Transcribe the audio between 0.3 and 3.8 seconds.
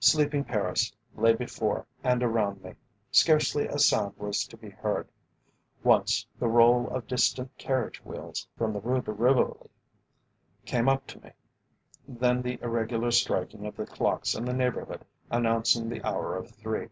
Paris lay before and around me, scarcely a